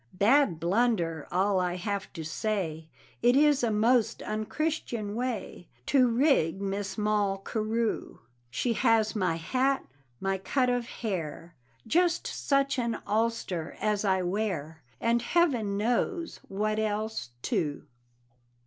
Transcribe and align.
Bad 0.15 0.59
blunder 0.59 1.27
all 1.31 1.59
I 1.59 1.75
have 1.75 2.11
to 2.13 2.23
say, 2.25 2.87
It 3.21 3.35
is 3.35 3.61
a 3.63 3.69
most 3.69 4.23
unchristian 4.23 5.13
way 5.13 5.67
To 5.85 6.07
rig 6.07 6.59
Miss 6.59 6.97
Moll 6.97 7.37
Carew 7.37 8.17
She 8.49 8.73
has 8.73 9.15
my 9.15 9.35
hat, 9.35 9.85
my 10.19 10.39
cut 10.39 10.71
of 10.71 10.87
hair, 10.87 11.53
Just 11.85 12.25
such 12.25 12.79
an 12.79 12.97
ulster 13.05 13.77
as 13.79 14.03
I 14.03 14.23
wear, 14.23 14.81
And 14.99 15.21
heaven 15.21 15.77
knows 15.77 16.39
what 16.47 16.79
else, 16.79 17.29
too. 17.43 17.85